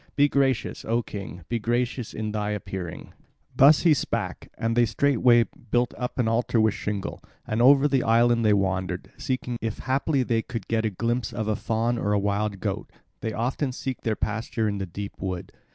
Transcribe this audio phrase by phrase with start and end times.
[0.15, 3.13] Be gracious, O king, be gracious in thy appearing."
[3.55, 8.01] Thus he spake, and they straightway built up an altar with shingle; and over the
[8.01, 12.13] island they wandered, seeking if haply they could get a glimpse of a fawn or
[12.13, 15.51] a wild goat, that often seek their pasture in the deep wood.